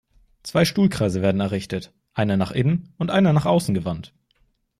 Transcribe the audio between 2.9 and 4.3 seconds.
und einer nach außen gewandt.